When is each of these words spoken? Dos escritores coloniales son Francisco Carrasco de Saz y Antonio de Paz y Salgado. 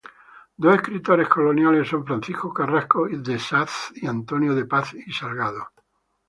Dos 0.61 0.73
escritores 0.77 1.27
coloniales 1.27 1.87
son 1.87 2.03
Francisco 2.07 2.51
Carrasco 2.51 3.07
de 3.07 3.37
Saz 3.37 3.91
y 3.93 4.07
Antonio 4.07 4.55
de 4.55 4.65
Paz 4.65 4.95
y 4.95 5.13
Salgado. 5.13 5.63